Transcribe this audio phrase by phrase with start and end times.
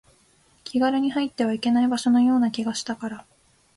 [0.63, 3.25] 気軽に入ってはいけない場所のような気がしたから